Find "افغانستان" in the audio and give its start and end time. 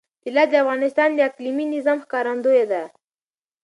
0.63-1.09